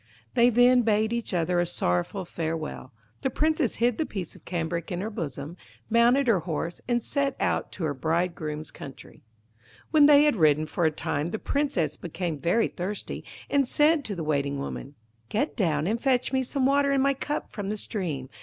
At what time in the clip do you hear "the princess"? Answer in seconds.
3.21-3.75, 11.27-11.97